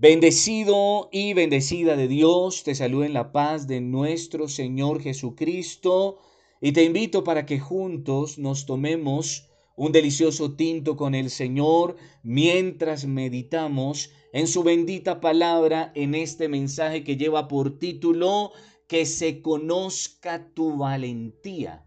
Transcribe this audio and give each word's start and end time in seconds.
Bendecido 0.00 1.08
y 1.10 1.34
bendecida 1.34 1.96
de 1.96 2.06
Dios, 2.06 2.62
te 2.62 2.76
saludo 2.76 3.02
en 3.02 3.12
la 3.12 3.32
paz 3.32 3.66
de 3.66 3.80
nuestro 3.80 4.46
Señor 4.46 5.02
Jesucristo 5.02 6.20
y 6.60 6.70
te 6.70 6.84
invito 6.84 7.24
para 7.24 7.46
que 7.46 7.58
juntos 7.58 8.38
nos 8.38 8.64
tomemos 8.64 9.48
un 9.74 9.90
delicioso 9.90 10.54
tinto 10.54 10.96
con 10.96 11.16
el 11.16 11.30
Señor 11.30 11.96
mientras 12.22 13.06
meditamos 13.06 14.12
en 14.32 14.46
su 14.46 14.62
bendita 14.62 15.20
palabra 15.20 15.90
en 15.96 16.14
este 16.14 16.46
mensaje 16.46 17.02
que 17.02 17.16
lleva 17.16 17.48
por 17.48 17.80
título 17.80 18.52
Que 18.86 19.04
se 19.04 19.42
conozca 19.42 20.48
tu 20.54 20.76
valentía. 20.76 21.84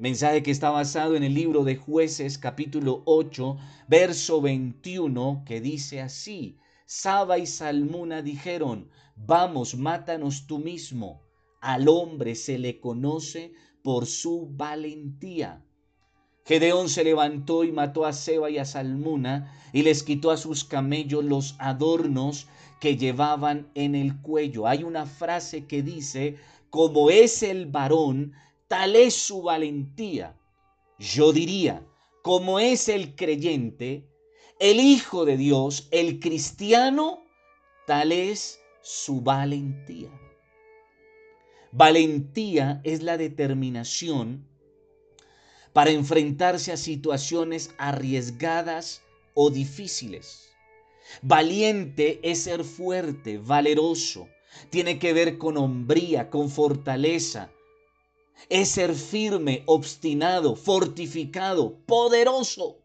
Mensaje 0.00 0.42
que 0.42 0.50
está 0.50 0.70
basado 0.70 1.14
en 1.14 1.22
el 1.22 1.34
libro 1.34 1.62
de 1.62 1.76
jueces 1.76 2.38
capítulo 2.38 3.04
8, 3.04 3.56
verso 3.86 4.40
21, 4.40 5.44
que 5.46 5.60
dice 5.60 6.00
así. 6.00 6.58
Saba 6.88 7.38
y 7.38 7.46
Salmuna 7.46 8.22
dijeron, 8.22 8.88
vamos, 9.16 9.74
mátanos 9.74 10.46
tú 10.46 10.60
mismo. 10.60 11.20
Al 11.60 11.88
hombre 11.88 12.36
se 12.36 12.60
le 12.60 12.78
conoce 12.78 13.52
por 13.82 14.06
su 14.06 14.46
valentía. 14.52 15.64
Gedeón 16.44 16.88
se 16.88 17.02
levantó 17.02 17.64
y 17.64 17.72
mató 17.72 18.06
a 18.06 18.12
Seba 18.12 18.50
y 18.50 18.58
a 18.58 18.64
Salmuna 18.64 19.52
y 19.72 19.82
les 19.82 20.04
quitó 20.04 20.30
a 20.30 20.36
sus 20.36 20.62
camellos 20.62 21.24
los 21.24 21.56
adornos 21.58 22.46
que 22.80 22.96
llevaban 22.96 23.68
en 23.74 23.96
el 23.96 24.22
cuello. 24.22 24.68
Hay 24.68 24.84
una 24.84 25.06
frase 25.06 25.66
que 25.66 25.82
dice, 25.82 26.36
como 26.70 27.10
es 27.10 27.42
el 27.42 27.66
varón, 27.66 28.32
tal 28.68 28.94
es 28.94 29.14
su 29.14 29.42
valentía. 29.42 30.36
Yo 31.00 31.32
diría, 31.32 31.84
como 32.22 32.60
es 32.60 32.88
el 32.88 33.16
creyente, 33.16 34.06
el 34.58 34.80
Hijo 34.80 35.26
de 35.26 35.36
Dios, 35.36 35.88
el 35.90 36.18
cristiano, 36.18 37.22
tal 37.86 38.10
es 38.10 38.58
su 38.80 39.20
valentía. 39.20 40.10
Valentía 41.72 42.80
es 42.84 43.02
la 43.02 43.18
determinación 43.18 44.48
para 45.74 45.90
enfrentarse 45.90 46.72
a 46.72 46.78
situaciones 46.78 47.74
arriesgadas 47.76 49.02
o 49.34 49.50
difíciles. 49.50 50.48
Valiente 51.20 52.18
es 52.22 52.44
ser 52.44 52.64
fuerte, 52.64 53.36
valeroso. 53.36 54.26
Tiene 54.70 54.98
que 54.98 55.12
ver 55.12 55.36
con 55.36 55.58
hombría, 55.58 56.30
con 56.30 56.48
fortaleza. 56.48 57.50
Es 58.48 58.70
ser 58.70 58.94
firme, 58.94 59.64
obstinado, 59.66 60.56
fortificado, 60.56 61.76
poderoso. 61.84 62.78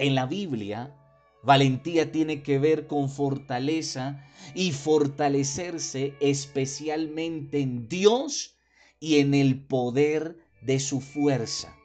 En 0.00 0.14
la 0.14 0.24
Biblia, 0.24 0.96
valentía 1.42 2.10
tiene 2.10 2.42
que 2.42 2.58
ver 2.58 2.86
con 2.86 3.10
fortaleza 3.10 4.24
y 4.54 4.72
fortalecerse 4.72 6.14
especialmente 6.20 7.60
en 7.60 7.86
Dios 7.86 8.56
y 8.98 9.18
en 9.18 9.34
el 9.34 9.62
poder 9.62 10.38
de 10.62 10.80
su 10.80 11.02
fuerza. 11.02 11.76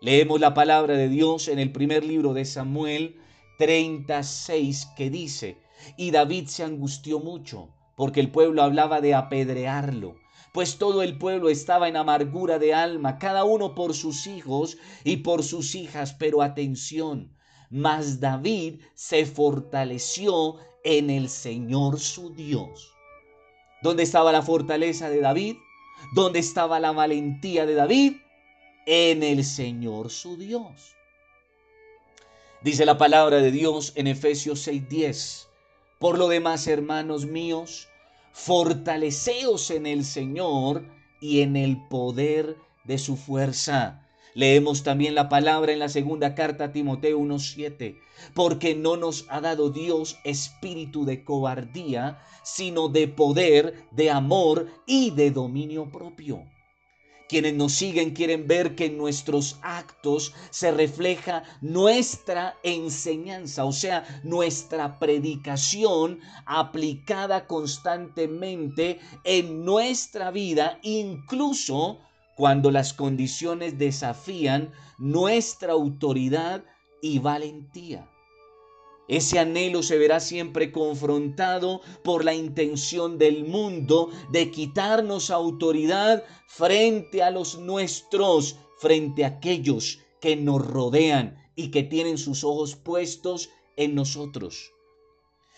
Leemos 0.00 0.38
la 0.38 0.54
palabra 0.54 0.94
de 0.94 1.08
Dios 1.08 1.48
en 1.48 1.58
el 1.58 1.72
primer 1.72 2.04
libro 2.04 2.34
de 2.34 2.44
Samuel 2.44 3.16
36 3.58 4.86
que 4.96 5.10
dice, 5.10 5.58
y 5.96 6.12
David 6.12 6.46
se 6.46 6.62
angustió 6.62 7.18
mucho 7.18 7.74
porque 7.96 8.20
el 8.20 8.30
pueblo 8.30 8.62
hablaba 8.62 9.00
de 9.00 9.14
apedrearlo 9.14 10.14
pues 10.52 10.78
todo 10.78 11.02
el 11.02 11.18
pueblo 11.18 11.50
estaba 11.50 11.86
en 11.86 11.96
amargura 11.96 12.58
de 12.58 12.72
alma, 12.72 13.18
cada 13.18 13.44
uno 13.44 13.74
por 13.74 13.92
sus 13.92 14.26
hijos 14.26 14.78
y 15.04 15.18
por 15.18 15.42
sus 15.42 15.74
hijas, 15.74 16.14
pero 16.14 16.40
atención, 16.40 17.35
mas 17.70 18.20
David 18.20 18.80
se 18.94 19.26
fortaleció 19.26 20.56
en 20.84 21.10
el 21.10 21.28
Señor 21.28 21.98
su 21.98 22.34
Dios. 22.34 22.94
¿Dónde 23.82 24.02
estaba 24.02 24.32
la 24.32 24.42
fortaleza 24.42 25.10
de 25.10 25.20
David? 25.20 25.56
¿Dónde 26.14 26.38
estaba 26.38 26.80
la 26.80 26.92
valentía 26.92 27.66
de 27.66 27.74
David? 27.74 28.16
En 28.86 29.22
el 29.22 29.44
Señor 29.44 30.10
su 30.10 30.36
Dios. 30.36 30.94
Dice 32.62 32.86
la 32.86 32.98
palabra 32.98 33.38
de 33.38 33.50
Dios 33.50 33.92
en 33.96 34.06
Efesios 34.06 34.66
6:10. 34.66 35.48
Por 35.98 36.18
lo 36.18 36.28
demás, 36.28 36.66
hermanos 36.66 37.26
míos, 37.26 37.88
fortaleceos 38.32 39.70
en 39.70 39.86
el 39.86 40.04
Señor 40.04 40.84
y 41.20 41.40
en 41.40 41.56
el 41.56 41.86
poder 41.88 42.56
de 42.84 42.98
su 42.98 43.16
fuerza 43.16 44.05
Leemos 44.36 44.82
también 44.82 45.14
la 45.14 45.30
palabra 45.30 45.72
en 45.72 45.78
la 45.78 45.88
segunda 45.88 46.34
carta 46.34 46.64
a 46.64 46.72
Timoteo 46.72 47.18
1.7, 47.18 47.98
porque 48.34 48.74
no 48.74 48.98
nos 48.98 49.24
ha 49.30 49.40
dado 49.40 49.70
Dios 49.70 50.18
espíritu 50.24 51.06
de 51.06 51.24
cobardía, 51.24 52.18
sino 52.42 52.90
de 52.90 53.08
poder, 53.08 53.86
de 53.92 54.10
amor 54.10 54.66
y 54.84 55.10
de 55.12 55.30
dominio 55.30 55.90
propio. 55.90 56.44
Quienes 57.30 57.54
nos 57.54 57.72
siguen 57.72 58.10
quieren 58.10 58.46
ver 58.46 58.74
que 58.76 58.84
en 58.84 58.98
nuestros 58.98 59.58
actos 59.62 60.34
se 60.50 60.70
refleja 60.70 61.42
nuestra 61.62 62.58
enseñanza, 62.62 63.64
o 63.64 63.72
sea, 63.72 64.04
nuestra 64.22 64.98
predicación 64.98 66.20
aplicada 66.44 67.46
constantemente 67.46 69.00
en 69.24 69.64
nuestra 69.64 70.30
vida, 70.30 70.78
incluso 70.82 72.02
cuando 72.36 72.70
las 72.70 72.92
condiciones 72.92 73.78
desafían 73.78 74.70
nuestra 74.98 75.72
autoridad 75.72 76.64
y 77.00 77.18
valentía. 77.18 78.08
Ese 79.08 79.38
anhelo 79.38 79.82
se 79.82 79.98
verá 79.98 80.20
siempre 80.20 80.72
confrontado 80.72 81.80
por 82.02 82.24
la 82.24 82.34
intención 82.34 83.18
del 83.18 83.44
mundo 83.44 84.10
de 84.30 84.50
quitarnos 84.50 85.30
autoridad 85.30 86.24
frente 86.48 87.22
a 87.22 87.30
los 87.30 87.58
nuestros, 87.58 88.56
frente 88.78 89.24
a 89.24 89.28
aquellos 89.28 90.00
que 90.20 90.36
nos 90.36 90.66
rodean 90.66 91.36
y 91.54 91.70
que 91.70 91.84
tienen 91.84 92.18
sus 92.18 92.42
ojos 92.44 92.74
puestos 92.74 93.48
en 93.76 93.94
nosotros. 93.94 94.72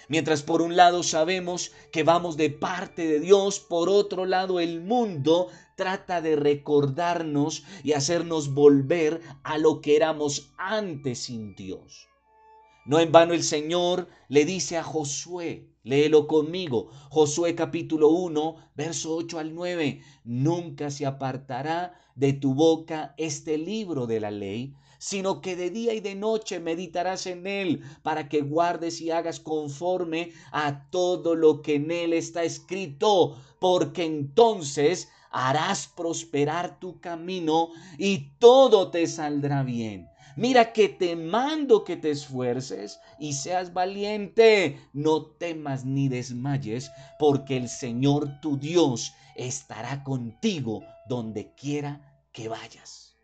Mientras 0.09 0.43
por 0.43 0.63
un 0.63 0.77
lado 0.77 1.03
sabemos 1.03 1.73
que 1.91 2.03
vamos 2.03 2.37
de 2.37 2.51
parte 2.51 3.07
de 3.07 3.21
Dios, 3.21 3.61
por 3.61 3.89
otro 3.89 4.27
lado 4.27 4.61
el 4.61 4.81
mundo 4.81 5.49
trata 5.79 6.21
de 6.21 6.35
recordarnos 6.35 7.63
y 7.85 7.93
hacernos 7.93 8.53
volver 8.53 9.21
a 9.45 9.59
lo 9.59 9.81
que 9.81 9.95
éramos 9.95 10.53
antes 10.59 11.21
sin 11.21 11.55
Dios. 11.55 12.09
No 12.85 12.99
en 12.99 13.13
vano 13.13 13.33
el 13.33 13.45
Señor 13.45 14.09
le 14.29 14.45
dice 14.45 14.77
a 14.77 14.83
Josué, 14.83 15.69
léelo 15.85 16.27
conmigo, 16.27 16.89
Josué 17.11 17.55
capítulo 17.55 18.09
1, 18.09 18.57
verso 18.75 19.15
8 19.15 19.39
al 19.39 19.55
9, 19.55 20.03
nunca 20.25 20.91
se 20.91 21.07
apartará 21.07 21.95
de 22.17 22.33
tu 22.33 22.55
boca 22.55 23.15
este 23.17 23.57
libro 23.57 24.09
de 24.09 24.19
la 24.19 24.33
ley, 24.33 24.75
sino 24.99 25.41
que 25.41 25.55
de 25.55 25.71
día 25.71 25.95
y 25.95 26.01
de 26.01 26.17
noche 26.17 26.59
meditarás 26.59 27.27
en 27.27 27.47
él, 27.47 27.83
para 28.03 28.29
que 28.29 28.41
guardes 28.41 29.01
y 29.01 29.13
hagas 29.13 29.39
conforme 29.39 30.33
a 30.51 30.91
todo 30.91 31.37
lo 31.37 31.63
que 31.63 31.77
en 31.77 31.93
él 31.93 32.13
está 32.13 32.43
escrito, 32.43 33.37
porque 33.61 34.05
entonces 34.05 35.09
harás 35.31 35.87
prosperar 35.87 36.79
tu 36.79 37.01
camino 37.01 37.71
y 37.97 38.31
todo 38.39 38.91
te 38.91 39.07
saldrá 39.07 39.63
bien. 39.63 40.09
Mira 40.37 40.73
que 40.73 40.89
te 40.89 41.17
mando 41.17 41.83
que 41.83 41.97
te 41.97 42.13
esfuerces 42.13 43.01
y 43.19 43.33
seas 43.33 43.73
valiente. 43.73 44.81
No 44.93 45.27
temas 45.27 45.85
ni 45.85 46.09
desmayes, 46.09 46.93
porque 47.19 47.57
el 47.57 47.69
Señor 47.69 48.41
tu 48.41 48.57
Dios 48.57 49.13
estará 49.35 50.05
contigo 50.05 50.85
donde 51.09 51.53
quiera 51.55 52.23
que 52.33 52.49
vayas. 52.49 53.17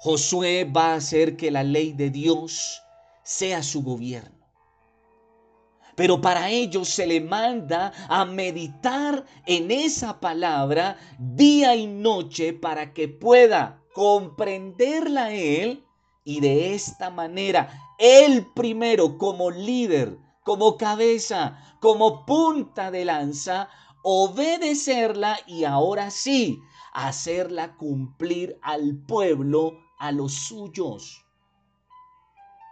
Josué 0.00 0.64
va 0.64 0.92
a 0.92 0.96
hacer 0.96 1.36
que 1.36 1.50
la 1.50 1.62
ley 1.62 1.92
de 1.92 2.10
Dios 2.10 2.82
sea 3.22 3.62
su 3.62 3.82
gobierno. 3.82 4.39
Pero 5.96 6.20
para 6.20 6.50
ello 6.50 6.84
se 6.84 7.06
le 7.06 7.20
manda 7.20 7.92
a 8.08 8.24
meditar 8.24 9.24
en 9.46 9.70
esa 9.70 10.20
palabra 10.20 10.96
día 11.18 11.74
y 11.76 11.86
noche 11.86 12.52
para 12.52 12.92
que 12.92 13.08
pueda 13.08 13.82
comprenderla 13.92 15.32
él 15.32 15.84
y 16.24 16.40
de 16.40 16.74
esta 16.74 17.10
manera 17.10 17.82
él 17.98 18.46
primero 18.54 19.18
como 19.18 19.50
líder, 19.50 20.18
como 20.42 20.76
cabeza, 20.76 21.58
como 21.80 22.24
punta 22.24 22.90
de 22.90 23.04
lanza, 23.04 23.68
obedecerla 24.02 25.38
y 25.46 25.64
ahora 25.64 26.10
sí 26.10 26.60
hacerla 26.92 27.76
cumplir 27.76 28.58
al 28.62 28.96
pueblo, 29.06 29.78
a 29.98 30.12
los 30.12 30.32
suyos. 30.32 31.26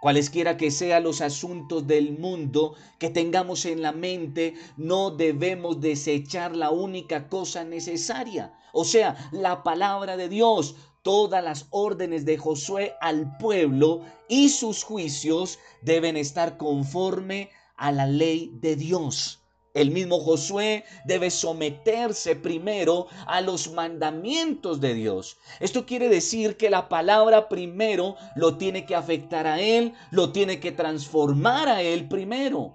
Cualesquiera 0.00 0.56
que 0.56 0.70
sean 0.70 1.02
los 1.02 1.20
asuntos 1.20 1.86
del 1.86 2.18
mundo 2.18 2.74
que 2.98 3.10
tengamos 3.10 3.64
en 3.64 3.82
la 3.82 3.92
mente, 3.92 4.54
no 4.76 5.10
debemos 5.10 5.80
desechar 5.80 6.54
la 6.54 6.70
única 6.70 7.28
cosa 7.28 7.64
necesaria, 7.64 8.54
o 8.72 8.84
sea, 8.84 9.16
la 9.32 9.62
palabra 9.62 10.16
de 10.16 10.28
Dios. 10.28 10.76
todas 11.02 11.42
las 11.42 11.68
órdenes 11.70 12.26
de 12.26 12.36
Josué 12.36 12.94
al 13.00 13.38
pueblo 13.38 14.02
y 14.28 14.50
sus 14.50 14.82
juicios 14.82 15.58
deben 15.80 16.16
estar 16.18 16.58
conforme 16.58 17.50
a 17.76 17.92
la 17.92 18.06
ley 18.06 18.50
de 18.60 18.76
Dios. 18.76 19.40
El 19.74 19.90
mismo 19.90 20.20
Josué 20.20 20.84
debe 21.04 21.30
someterse 21.30 22.34
primero 22.36 23.06
a 23.26 23.40
los 23.40 23.72
mandamientos 23.72 24.80
de 24.80 24.94
Dios. 24.94 25.36
Esto 25.60 25.86
quiere 25.86 26.08
decir 26.08 26.56
que 26.56 26.70
la 26.70 26.88
palabra 26.88 27.48
primero 27.48 28.16
lo 28.34 28.56
tiene 28.56 28.86
que 28.86 28.94
afectar 28.94 29.46
a 29.46 29.60
él, 29.60 29.92
lo 30.10 30.32
tiene 30.32 30.58
que 30.58 30.72
transformar 30.72 31.68
a 31.68 31.82
él 31.82 32.08
primero. 32.08 32.74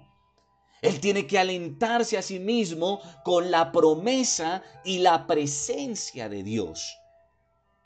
Él 0.82 1.00
tiene 1.00 1.26
que 1.26 1.38
alentarse 1.38 2.18
a 2.18 2.22
sí 2.22 2.38
mismo 2.38 3.00
con 3.24 3.50
la 3.50 3.72
promesa 3.72 4.62
y 4.84 4.98
la 4.98 5.26
presencia 5.26 6.28
de 6.28 6.42
Dios. 6.42 6.98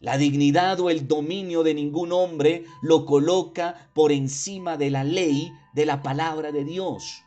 La 0.00 0.16
dignidad 0.16 0.78
o 0.80 0.90
el 0.90 1.08
dominio 1.08 1.62
de 1.62 1.74
ningún 1.74 2.12
hombre 2.12 2.64
lo 2.82 3.04
coloca 3.04 3.90
por 3.94 4.12
encima 4.12 4.76
de 4.76 4.90
la 4.90 5.02
ley 5.02 5.50
de 5.74 5.86
la 5.86 6.02
palabra 6.02 6.52
de 6.52 6.64
Dios. 6.64 7.22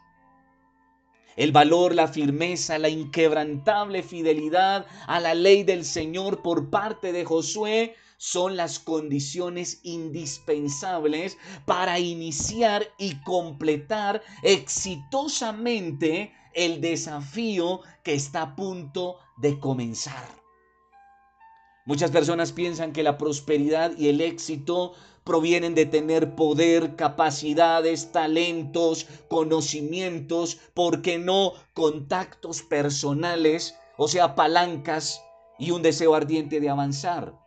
El 1.36 1.52
valor, 1.52 1.96
la 1.96 2.08
firmeza, 2.08 2.78
la 2.78 2.90
inquebrantable 2.90 4.04
fidelidad 4.04 4.86
a 5.08 5.20
la 5.20 5.34
ley 5.34 5.64
del 5.64 5.86
Señor 5.86 6.42
por 6.42 6.70
parte 6.70 7.14
de 7.14 7.24
Josué 7.24 7.96
son 8.18 8.56
las 8.56 8.80
condiciones 8.80 9.80
indispensables 9.84 11.38
para 11.66 12.00
iniciar 12.00 12.88
y 13.00 13.16
completar 13.24 14.22
exitosamente 14.44 16.34
el 16.54 16.82
desafío 16.82 17.82
que 18.04 18.14
está 18.14 18.42
a 18.42 18.56
punto 18.56 19.18
de 19.38 19.58
comenzar. 19.60 20.42
Muchas 21.86 22.12
personas 22.12 22.52
piensan 22.52 22.94
que 22.94 23.02
la 23.02 23.18
prosperidad 23.18 23.98
y 23.98 24.10
el 24.10 24.22
éxito 24.22 24.94
provienen 25.24 25.76
de 25.76 25.86
tener 25.86 26.36
poder, 26.36 26.96
capacidades, 26.96 28.12
talentos, 28.12 29.08
conocimientos, 29.28 30.58
¿por 30.74 31.02
qué 31.02 31.20
no 31.20 31.54
contactos 31.74 32.62
personales, 32.62 33.76
o 33.98 34.08
sea, 34.08 34.36
palancas 34.36 35.22
y 35.62 35.72
un 35.72 35.84
deseo 35.84 36.16
ardiente 36.16 36.60
de 36.60 36.70
avanzar. 36.70 37.40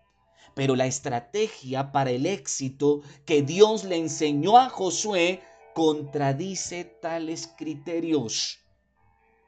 Pero 0.55 0.77
la 0.77 0.87
estrategia 0.87 1.91
para 1.91 2.13
el 2.13 2.27
éxito 2.27 3.03
que 3.27 3.43
Dios 3.43 3.83
le 3.85 3.97
enseñó 3.97 4.57
a 4.57 4.69
Josué 4.69 5.43
contradice 5.75 6.85
tales 6.85 7.53
criterios. 7.59 8.61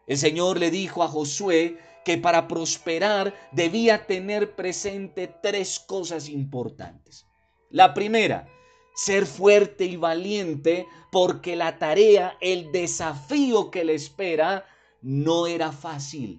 El 0.08 0.19
Señor 0.19 0.58
le 0.58 0.73
dijo 0.73 1.05
a 1.05 1.08
Josué 1.08 1.78
que 2.05 2.19
para 2.19 2.49
prosperar 2.49 3.34
debía 3.52 4.06
tener 4.06 4.56
presente 4.56 5.32
tres 5.43 5.78
cosas 5.78 6.28
importantes. 6.28 7.25
La 7.70 7.94
primera, 7.94 8.48
ser 8.94 9.26
fuerte 9.26 9.84
y 9.84 9.96
valiente 9.96 10.86
porque 11.10 11.56
la 11.56 11.78
tarea, 11.78 12.36
el 12.40 12.70
desafío 12.70 13.70
que 13.70 13.84
le 13.84 13.94
espera 13.94 14.64
no 15.02 15.46
era 15.48 15.72
fácil. 15.72 16.38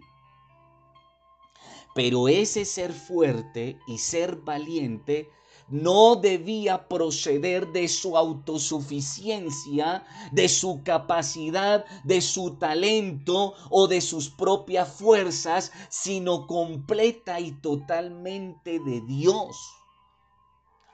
Pero 1.93 2.27
ese 2.27 2.63
ser 2.63 2.93
fuerte 2.93 3.77
y 3.87 3.97
ser 3.97 4.37
valiente 4.37 5.29
no 5.67 6.15
debía 6.15 6.87
proceder 6.87 7.67
de 7.73 7.89
su 7.89 8.17
autosuficiencia, 8.17 10.05
de 10.31 10.47
su 10.47 10.81
capacidad, 10.83 11.85
de 12.05 12.21
su 12.21 12.55
talento 12.55 13.53
o 13.69 13.87
de 13.87 13.99
sus 13.99 14.29
propias 14.29 14.89
fuerzas, 14.93 15.73
sino 15.89 16.47
completa 16.47 17.41
y 17.41 17.51
totalmente 17.51 18.79
de 18.79 19.01
Dios. 19.01 19.57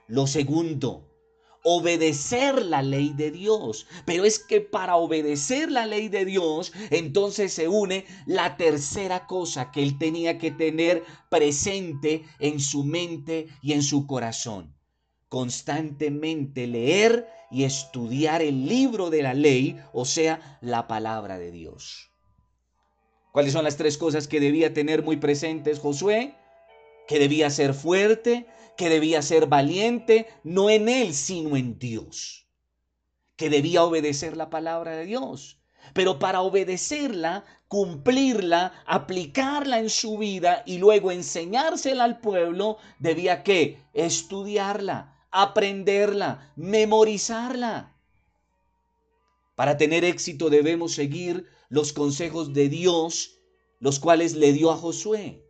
Lo 0.06 0.26
segundo, 0.26 1.14
obedecer 1.64 2.62
la 2.64 2.82
ley 2.82 3.12
de 3.14 3.30
Dios. 3.32 3.86
Pero 4.04 4.24
es 4.24 4.38
que 4.38 4.60
para 4.60 4.96
obedecer 4.96 5.72
la 5.72 5.86
ley 5.86 6.08
de 6.08 6.24
Dios, 6.24 6.72
entonces 6.90 7.52
se 7.52 7.66
une 7.66 8.04
la 8.26 8.56
tercera 8.56 9.26
cosa 9.26 9.72
que 9.72 9.82
él 9.82 9.98
tenía 9.98 10.38
que 10.38 10.52
tener 10.52 11.02
presente 11.30 12.24
en 12.38 12.60
su 12.60 12.84
mente 12.84 13.48
y 13.62 13.72
en 13.72 13.82
su 13.82 14.06
corazón. 14.06 14.76
Constantemente 15.28 16.66
leer 16.66 17.26
y 17.50 17.64
estudiar 17.64 18.42
el 18.42 18.66
libro 18.68 19.10
de 19.10 19.22
la 19.22 19.34
ley, 19.34 19.80
o 19.92 20.04
sea, 20.04 20.58
la 20.60 20.86
palabra 20.86 21.38
de 21.38 21.50
Dios. 21.50 22.10
¿Cuáles 23.32 23.52
son 23.52 23.64
las 23.64 23.76
tres 23.76 23.98
cosas 23.98 24.28
que 24.28 24.38
debía 24.38 24.74
tener 24.74 25.02
muy 25.02 25.16
presentes 25.16 25.80
Josué? 25.80 26.36
Que 27.08 27.18
debía 27.18 27.50
ser 27.50 27.74
fuerte, 27.74 28.46
que 28.76 28.88
debía 28.88 29.22
ser 29.22 29.46
valiente, 29.46 30.28
no 30.42 30.70
en 30.70 30.88
él, 30.88 31.14
sino 31.14 31.56
en 31.56 31.78
Dios, 31.78 32.46
que 33.36 33.50
debía 33.50 33.84
obedecer 33.84 34.36
la 34.36 34.50
palabra 34.50 34.92
de 34.96 35.04
Dios. 35.04 35.60
Pero 35.92 36.18
para 36.18 36.40
obedecerla, 36.40 37.44
cumplirla, 37.68 38.72
aplicarla 38.86 39.78
en 39.78 39.90
su 39.90 40.16
vida 40.18 40.62
y 40.64 40.78
luego 40.78 41.10
enseñársela 41.10 42.04
al 42.04 42.20
pueblo, 42.20 42.78
debía 42.98 43.42
que 43.42 43.82
estudiarla, 43.92 45.26
aprenderla, 45.30 46.52
memorizarla. 46.56 47.94
Para 49.54 49.76
tener 49.76 50.04
éxito 50.04 50.50
debemos 50.50 50.94
seguir 50.94 51.46
los 51.68 51.92
consejos 51.92 52.52
de 52.54 52.68
Dios, 52.68 53.40
los 53.78 54.00
cuales 54.00 54.34
le 54.34 54.52
dio 54.52 54.70
a 54.70 54.76
Josué. 54.76 55.43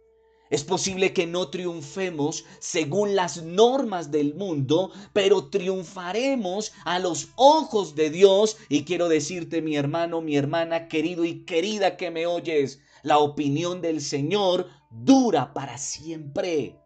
Es 0.54 0.62
posible 0.62 1.12
que 1.12 1.26
no 1.26 1.48
triunfemos 1.48 2.44
según 2.60 3.16
las 3.16 3.42
normas 3.42 4.12
del 4.12 4.36
mundo, 4.36 4.92
pero 5.12 5.48
triunfaremos 5.48 6.72
a 6.84 7.00
los 7.00 7.30
ojos 7.34 7.96
de 7.96 8.08
Dios. 8.08 8.56
Y 8.68 8.84
quiero 8.84 9.08
decirte, 9.08 9.62
mi 9.62 9.74
hermano, 9.74 10.20
mi 10.20 10.36
hermana, 10.36 10.86
querido 10.86 11.24
y 11.24 11.44
querida 11.44 11.96
que 11.96 12.12
me 12.12 12.26
oyes, 12.26 12.78
la 13.02 13.18
opinión 13.18 13.80
del 13.80 14.00
Señor 14.00 14.68
dura 14.92 15.52
para 15.54 15.76
siempre. 15.76 16.78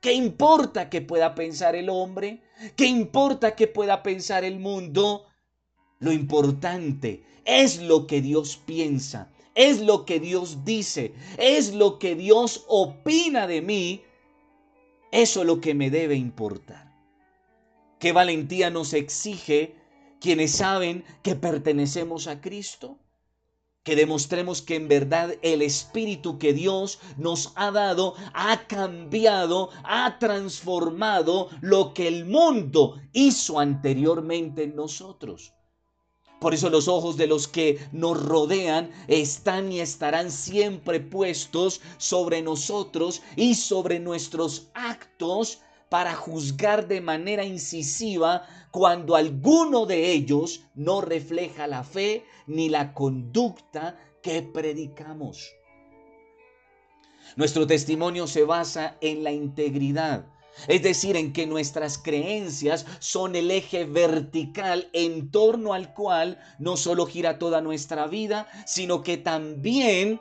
¿Qué 0.00 0.14
importa 0.14 0.88
que 0.88 1.02
pueda 1.02 1.34
pensar 1.34 1.76
el 1.76 1.90
hombre? 1.90 2.42
¿Qué 2.74 2.86
importa 2.86 3.54
que 3.54 3.66
pueda 3.66 4.02
pensar 4.02 4.44
el 4.44 4.58
mundo? 4.58 5.26
Lo 5.98 6.10
importante 6.10 7.22
es 7.44 7.82
lo 7.82 8.06
que 8.06 8.22
Dios 8.22 8.58
piensa 8.64 9.30
es 9.54 9.80
lo 9.80 10.04
que 10.04 10.20
Dios 10.20 10.64
dice, 10.64 11.14
es 11.38 11.74
lo 11.74 11.98
que 11.98 12.14
Dios 12.14 12.64
opina 12.68 13.46
de 13.46 13.62
mí, 13.62 14.02
eso 15.12 15.40
es 15.40 15.46
lo 15.46 15.60
que 15.60 15.74
me 15.74 15.90
debe 15.90 16.14
importar. 16.14 16.90
¿Qué 17.98 18.12
valentía 18.12 18.70
nos 18.70 18.92
exige 18.94 19.74
quienes 20.20 20.52
saben 20.52 21.04
que 21.22 21.34
pertenecemos 21.34 22.28
a 22.28 22.40
Cristo? 22.40 22.98
Que 23.82 23.96
demostremos 23.96 24.62
que 24.62 24.76
en 24.76 24.88
verdad 24.88 25.34
el 25.42 25.62
Espíritu 25.62 26.38
que 26.38 26.52
Dios 26.52 27.00
nos 27.16 27.52
ha 27.56 27.70
dado 27.70 28.14
ha 28.32 28.66
cambiado, 28.66 29.70
ha 29.84 30.18
transformado 30.18 31.48
lo 31.60 31.92
que 31.92 32.08
el 32.08 32.24
mundo 32.24 33.00
hizo 33.12 33.58
anteriormente 33.58 34.64
en 34.64 34.76
nosotros. 34.76 35.54
Por 36.40 36.54
eso 36.54 36.70
los 36.70 36.88
ojos 36.88 37.18
de 37.18 37.26
los 37.26 37.46
que 37.46 37.78
nos 37.92 38.20
rodean 38.22 38.90
están 39.08 39.70
y 39.70 39.80
estarán 39.80 40.30
siempre 40.30 40.98
puestos 40.98 41.82
sobre 41.98 42.40
nosotros 42.40 43.22
y 43.36 43.54
sobre 43.54 44.00
nuestros 44.00 44.70
actos 44.72 45.60
para 45.90 46.14
juzgar 46.14 46.88
de 46.88 47.02
manera 47.02 47.44
incisiva 47.44 48.46
cuando 48.70 49.16
alguno 49.16 49.84
de 49.84 50.12
ellos 50.12 50.62
no 50.74 51.02
refleja 51.02 51.66
la 51.66 51.84
fe 51.84 52.24
ni 52.46 52.70
la 52.70 52.94
conducta 52.94 53.98
que 54.22 54.40
predicamos. 54.40 55.52
Nuestro 57.36 57.66
testimonio 57.66 58.26
se 58.26 58.44
basa 58.44 58.96
en 59.02 59.24
la 59.24 59.32
integridad 59.32 60.24
es 60.68 60.82
decir, 60.82 61.16
en 61.16 61.32
que 61.32 61.46
nuestras 61.46 61.98
creencias 61.98 62.86
son 62.98 63.36
el 63.36 63.50
eje 63.50 63.84
vertical 63.84 64.88
en 64.92 65.30
torno 65.30 65.72
al 65.72 65.94
cual 65.94 66.38
no 66.58 66.76
solo 66.76 67.06
gira 67.06 67.38
toda 67.38 67.60
nuestra 67.60 68.06
vida, 68.06 68.46
sino 68.66 69.02
que 69.02 69.16
también 69.16 70.20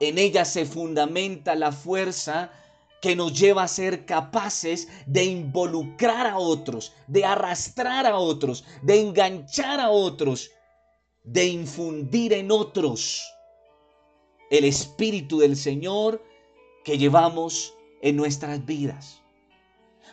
en 0.00 0.18
ella 0.18 0.44
se 0.44 0.66
fundamenta 0.66 1.54
la 1.54 1.72
fuerza 1.72 2.52
que 3.00 3.16
nos 3.16 3.38
lleva 3.38 3.62
a 3.64 3.68
ser 3.68 4.06
capaces 4.06 4.88
de 5.06 5.24
involucrar 5.24 6.26
a 6.26 6.38
otros, 6.38 6.92
de 7.06 7.24
arrastrar 7.24 8.06
a 8.06 8.18
otros, 8.18 8.64
de 8.82 9.00
enganchar 9.00 9.80
a 9.80 9.90
otros, 9.90 10.50
de 11.24 11.46
infundir 11.46 12.32
en 12.32 12.50
otros 12.50 13.22
el 14.50 14.64
Espíritu 14.64 15.38
del 15.38 15.56
Señor 15.56 16.22
que 16.84 16.98
llevamos 16.98 17.75
en 18.02 18.16
nuestras 18.16 18.64
vidas. 18.64 19.22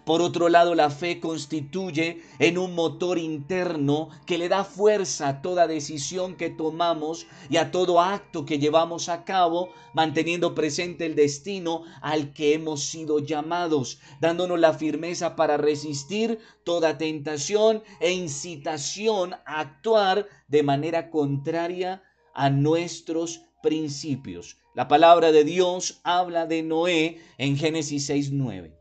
Por 0.05 0.21
otro 0.21 0.49
lado, 0.49 0.75
la 0.75 0.89
fe 0.89 1.21
constituye 1.21 2.21
en 2.39 2.57
un 2.57 2.75
motor 2.75 3.17
interno 3.17 4.09
que 4.25 4.37
le 4.37 4.49
da 4.49 4.65
fuerza 4.65 5.29
a 5.29 5.41
toda 5.41 5.65
decisión 5.65 6.35
que 6.35 6.49
tomamos 6.49 7.25
y 7.49 7.55
a 7.55 7.71
todo 7.71 8.01
acto 8.01 8.45
que 8.45 8.59
llevamos 8.59 9.07
a 9.07 9.23
cabo, 9.23 9.69
manteniendo 9.93 10.55
presente 10.55 11.05
el 11.05 11.15
destino 11.15 11.83
al 12.01 12.33
que 12.33 12.53
hemos 12.53 12.83
sido 12.83 13.19
llamados, 13.19 13.99
dándonos 14.19 14.59
la 14.59 14.73
firmeza 14.73 15.37
para 15.37 15.55
resistir 15.55 16.39
toda 16.65 16.97
tentación 16.97 17.81
e 18.01 18.11
incitación 18.11 19.35
a 19.45 19.61
actuar 19.61 20.27
de 20.49 20.63
manera 20.63 21.09
contraria 21.09 22.03
a 22.33 22.49
nuestros 22.49 23.41
principios. 23.63 24.57
La 24.75 24.87
palabra 24.87 25.31
de 25.31 25.43
Dios 25.43 26.01
habla 26.03 26.45
de 26.45 26.61
Noé 26.61 27.19
en 27.39 27.57
Génesis 27.57 28.07
6.9. 28.09 28.77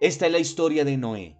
Esta 0.00 0.26
es 0.26 0.32
la 0.32 0.38
historia 0.38 0.86
de 0.86 0.96
Noé. 0.96 1.36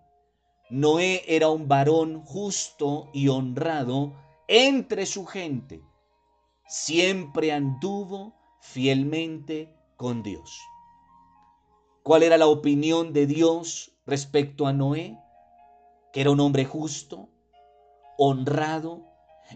Noé 0.69 1.23
era 1.29 1.49
un 1.49 1.69
varón 1.69 2.23
justo 2.23 3.09
y 3.15 3.29
honrado 3.29 4.15
entre 4.49 5.07
su 5.07 5.25
gente. 5.25 5.81
Siempre 6.67 7.53
anduvo 7.53 8.35
fielmente 8.61 9.73
con 9.97 10.23
Dios. 10.23 10.61
¿Cuál 12.03 12.25
era 12.25 12.37
la 12.37 12.49
opinión 12.49 13.13
de 13.13 13.27
Dios 13.27 13.93
respecto 14.07 14.67
a 14.67 14.73
Noé? 14.73 15.19
Que 16.13 16.21
era 16.21 16.31
un 16.31 16.41
hombre 16.41 16.65
justo, 16.65 17.29
honrado, 18.19 19.07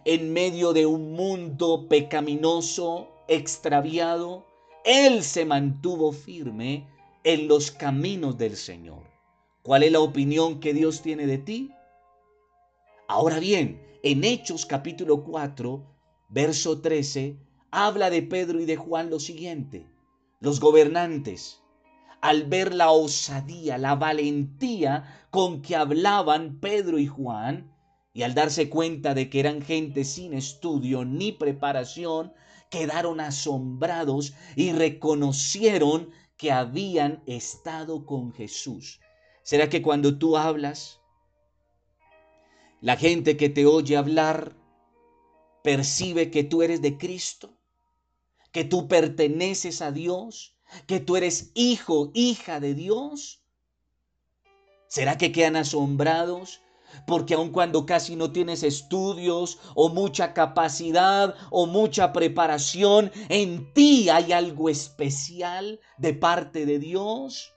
en 0.04 0.32
medio 0.32 0.72
de 0.72 0.86
un 0.86 1.12
mundo 1.12 1.86
pecaminoso, 1.88 3.08
extraviado. 3.28 4.46
Él 4.84 5.22
se 5.22 5.44
mantuvo 5.44 6.12
firme 6.12 6.86
en 7.24 7.48
los 7.48 7.70
caminos 7.70 8.38
del 8.38 8.56
Señor. 8.56 9.02
¿Cuál 9.62 9.82
es 9.82 9.92
la 9.92 10.00
opinión 10.00 10.60
que 10.60 10.72
Dios 10.72 11.02
tiene 11.02 11.26
de 11.26 11.38
ti? 11.38 11.70
Ahora 13.08 13.38
bien, 13.38 13.82
en 14.02 14.24
Hechos 14.24 14.64
capítulo 14.64 15.22
4, 15.24 15.84
verso 16.30 16.80
13, 16.80 17.36
habla 17.70 18.08
de 18.08 18.22
Pedro 18.22 18.60
y 18.60 18.64
de 18.64 18.76
Juan 18.76 19.10
lo 19.10 19.20
siguiente. 19.20 19.86
Los 20.40 20.60
gobernantes, 20.60 21.60
al 22.20 22.44
ver 22.44 22.74
la 22.74 22.90
osadía, 22.90 23.78
la 23.78 23.96
valentía 23.96 25.26
con 25.30 25.60
que 25.60 25.76
hablaban 25.76 26.58
Pedro 26.60 26.98
y 26.98 27.06
Juan, 27.06 27.70
y 28.12 28.22
al 28.22 28.34
darse 28.34 28.68
cuenta 28.68 29.14
de 29.14 29.30
que 29.30 29.40
eran 29.40 29.62
gente 29.62 30.04
sin 30.04 30.34
estudio 30.34 31.04
ni 31.04 31.32
preparación, 31.32 32.32
quedaron 32.70 33.20
asombrados 33.20 34.34
y 34.56 34.72
reconocieron 34.72 36.10
que 36.36 36.52
habían 36.52 37.22
estado 37.26 38.06
con 38.06 38.32
Jesús. 38.32 39.00
¿Será 39.42 39.68
que 39.68 39.82
cuando 39.82 40.18
tú 40.18 40.36
hablas, 40.36 41.00
la 42.80 42.96
gente 42.96 43.36
que 43.36 43.48
te 43.48 43.66
oye 43.66 43.96
hablar 43.96 44.56
percibe 45.62 46.30
que 46.30 46.44
tú 46.44 46.62
eres 46.62 46.82
de 46.82 46.96
Cristo? 46.96 47.56
¿Que 48.52 48.64
tú 48.64 48.88
perteneces 48.88 49.82
a 49.82 49.92
Dios? 49.92 50.56
¿Que 50.86 50.98
tú 50.98 51.16
eres 51.16 51.50
hijo, 51.54 52.10
hija 52.14 52.58
de 52.58 52.74
Dios? 52.74 53.42
¿Será 54.88 55.18
que 55.18 55.30
quedan 55.30 55.56
asombrados 55.56 56.62
porque 57.06 57.34
aun 57.34 57.50
cuando 57.50 57.86
casi 57.86 58.16
no 58.16 58.32
tienes 58.32 58.62
estudios 58.62 59.58
o 59.74 59.88
mucha 59.88 60.32
capacidad 60.34 61.34
o 61.50 61.66
mucha 61.66 62.12
preparación, 62.12 63.10
en 63.28 63.72
ti 63.72 64.08
hay 64.08 64.32
algo 64.32 64.68
especial 64.68 65.80
de 65.98 66.14
parte 66.14 66.66
de 66.66 66.78
Dios. 66.78 67.52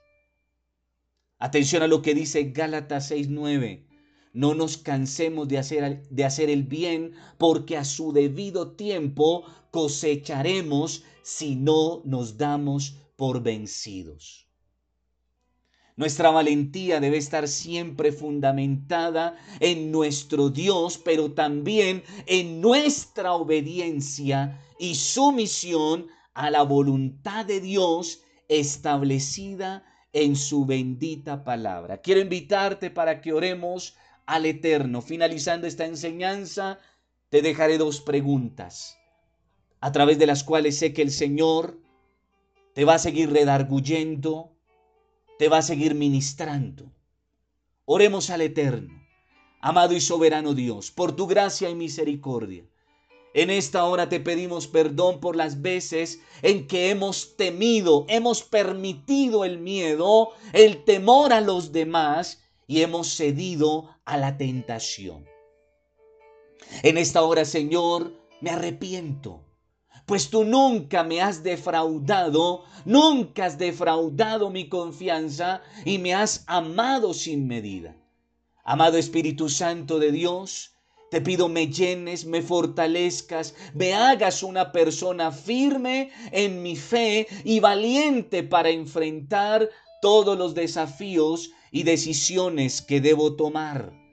Atención 1.38 1.82
a 1.82 1.88
lo 1.88 2.00
que 2.02 2.14
dice 2.14 2.52
Gálatas 2.52 3.10
6:9. 3.10 3.86
No 4.32 4.54
nos 4.54 4.76
cansemos 4.76 5.46
de 5.46 5.58
hacer, 5.58 6.08
de 6.08 6.24
hacer 6.24 6.50
el 6.50 6.64
bien, 6.64 7.12
porque 7.38 7.76
a 7.76 7.84
su 7.84 8.12
debido 8.12 8.72
tiempo 8.72 9.44
cosecharemos 9.70 11.04
si 11.22 11.54
no 11.54 12.02
nos 12.04 12.36
damos 12.36 12.96
por 13.16 13.42
vencidos. 13.42 14.48
Nuestra 15.96 16.30
valentía 16.30 16.98
debe 16.98 17.18
estar 17.18 17.46
siempre 17.46 18.10
fundamentada 18.10 19.36
en 19.60 19.92
nuestro 19.92 20.50
Dios, 20.50 20.98
pero 20.98 21.32
también 21.32 22.02
en 22.26 22.60
nuestra 22.60 23.34
obediencia 23.34 24.60
y 24.78 24.96
sumisión 24.96 26.08
a 26.34 26.50
la 26.50 26.62
voluntad 26.62 27.46
de 27.46 27.60
Dios 27.60 28.22
establecida 28.48 29.84
en 30.12 30.34
su 30.34 30.66
bendita 30.66 31.44
palabra. 31.44 31.98
Quiero 31.98 32.20
invitarte 32.20 32.90
para 32.90 33.20
que 33.20 33.32
oremos 33.32 33.96
al 34.26 34.46
Eterno. 34.46 35.00
Finalizando 35.00 35.68
esta 35.68 35.84
enseñanza, 35.84 36.80
te 37.28 37.40
dejaré 37.40 37.78
dos 37.78 38.00
preguntas, 38.00 38.98
a 39.80 39.92
través 39.92 40.18
de 40.18 40.26
las 40.26 40.42
cuales 40.42 40.76
sé 40.78 40.92
que 40.92 41.02
el 41.02 41.12
Señor 41.12 41.80
te 42.74 42.84
va 42.84 42.94
a 42.94 42.98
seguir 42.98 43.30
redarguyendo 43.30 44.53
te 45.38 45.48
va 45.48 45.58
a 45.58 45.62
seguir 45.62 45.94
ministrando. 45.94 46.92
Oremos 47.84 48.30
al 48.30 48.40
Eterno, 48.40 48.94
amado 49.60 49.94
y 49.94 50.00
soberano 50.00 50.54
Dios, 50.54 50.90
por 50.90 51.14
tu 51.14 51.26
gracia 51.26 51.68
y 51.70 51.74
misericordia. 51.74 52.64
En 53.34 53.50
esta 53.50 53.84
hora 53.84 54.08
te 54.08 54.20
pedimos 54.20 54.68
perdón 54.68 55.18
por 55.18 55.34
las 55.34 55.60
veces 55.60 56.20
en 56.42 56.68
que 56.68 56.90
hemos 56.90 57.36
temido, 57.36 58.06
hemos 58.08 58.44
permitido 58.44 59.44
el 59.44 59.58
miedo, 59.58 60.30
el 60.52 60.84
temor 60.84 61.32
a 61.32 61.40
los 61.40 61.72
demás 61.72 62.42
y 62.68 62.82
hemos 62.82 63.16
cedido 63.16 63.90
a 64.04 64.16
la 64.16 64.36
tentación. 64.36 65.26
En 66.82 66.96
esta 66.96 67.22
hora, 67.22 67.44
Señor, 67.44 68.12
me 68.40 68.50
arrepiento 68.50 69.42
pues 70.06 70.30
tú 70.30 70.44
nunca 70.44 71.02
me 71.02 71.20
has 71.20 71.42
defraudado, 71.42 72.64
nunca 72.84 73.46
has 73.46 73.58
defraudado 73.58 74.50
mi 74.50 74.68
confianza 74.68 75.62
y 75.84 75.98
me 75.98 76.14
has 76.14 76.44
amado 76.46 77.14
sin 77.14 77.46
medida. 77.46 77.96
Amado 78.64 78.98
Espíritu 78.98 79.48
Santo 79.48 79.98
de 79.98 80.12
Dios, 80.12 80.74
te 81.10 81.20
pido 81.20 81.48
me 81.48 81.68
llenes, 81.68 82.24
me 82.24 82.42
fortalezcas, 82.42 83.54
me 83.74 83.94
hagas 83.94 84.42
una 84.42 84.72
persona 84.72 85.32
firme 85.32 86.10
en 86.32 86.62
mi 86.62 86.76
fe 86.76 87.26
y 87.44 87.60
valiente 87.60 88.42
para 88.42 88.70
enfrentar 88.70 89.70
todos 90.02 90.36
los 90.36 90.54
desafíos 90.54 91.50
y 91.70 91.84
decisiones 91.84 92.82
que 92.82 93.00
debo 93.00 93.36
tomar. 93.36 94.03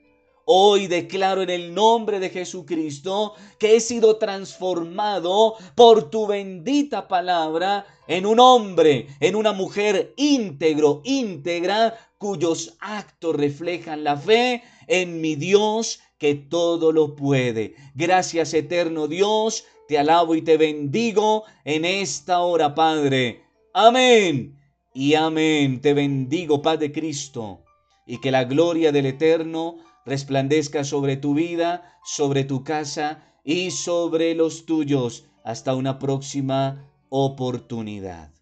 Hoy 0.53 0.87
declaro 0.87 1.41
en 1.41 1.49
el 1.49 1.73
nombre 1.73 2.19
de 2.19 2.29
Jesucristo 2.29 3.35
que 3.57 3.77
he 3.77 3.79
sido 3.79 4.17
transformado 4.17 5.55
por 5.75 6.09
tu 6.09 6.27
bendita 6.27 7.07
palabra 7.07 7.85
en 8.05 8.25
un 8.25 8.37
hombre, 8.37 9.07
en 9.21 9.37
una 9.37 9.53
mujer 9.53 10.13
íntegro, 10.17 11.03
íntegra, 11.05 11.97
cuyos 12.17 12.75
actos 12.81 13.33
reflejan 13.33 14.03
la 14.03 14.17
fe 14.17 14.61
en 14.87 15.21
mi 15.21 15.35
Dios 15.35 16.01
que 16.17 16.35
todo 16.35 16.91
lo 16.91 17.15
puede. 17.15 17.75
Gracias 17.95 18.53
eterno 18.53 19.07
Dios, 19.07 19.63
te 19.87 19.97
alabo 19.97 20.35
y 20.35 20.41
te 20.41 20.57
bendigo 20.57 21.45
en 21.63 21.85
esta 21.85 22.41
hora, 22.41 22.75
Padre. 22.75 23.41
Amén. 23.71 24.59
Y 24.93 25.13
amén. 25.13 25.79
Te 25.79 25.93
bendigo, 25.93 26.61
Padre 26.61 26.91
Cristo, 26.91 27.63
y 28.05 28.19
que 28.19 28.31
la 28.31 28.43
gloria 28.43 28.91
del 28.91 29.05
Eterno 29.05 29.77
resplandezca 30.05 30.83
sobre 30.83 31.17
tu 31.17 31.33
vida, 31.33 31.99
sobre 32.03 32.43
tu 32.43 32.63
casa 32.63 33.23
y 33.43 33.71
sobre 33.71 34.35
los 34.35 34.65
tuyos. 34.65 35.25
Hasta 35.43 35.75
una 35.75 35.99
próxima 35.99 36.89
oportunidad. 37.09 38.40